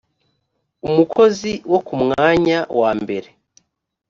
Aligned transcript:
umukozi 0.87 1.51
wo 1.71 1.79
ku 1.87 1.93
mwanya 2.03 2.57
wa 2.79 2.91
mbere 3.01 3.29